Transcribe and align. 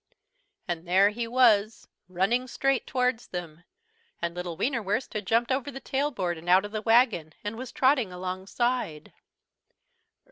And 0.67 0.87
there 0.87 1.11
he 1.11 1.27
was 1.27 1.87
running 2.09 2.47
straight 2.47 2.87
towards 2.87 3.27
them, 3.27 3.63
and 4.19 4.33
little 4.33 4.57
Wienerwurst 4.57 5.13
had 5.13 5.27
jumped 5.27 5.51
over 5.51 5.69
the 5.69 5.79
tailboard 5.79 6.39
and 6.39 6.49
out 6.49 6.65
of 6.65 6.71
the 6.71 6.81
wagon, 6.81 7.33
and 7.43 7.55
was 7.55 7.71
trotting 7.71 8.11
alongside. 8.11 9.13